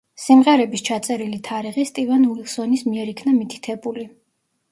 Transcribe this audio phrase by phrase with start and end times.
[0.21, 4.07] სიმღერების ჩაწერილი თარიღი სტივენ უილსონის მიერ იქნა მითითებული.